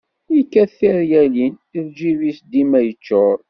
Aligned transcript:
Yekkat 0.35 0.71
tiryalin, 0.77 1.53
lǧib-is 1.85 2.39
dima 2.51 2.79
yeččur. 2.85 3.37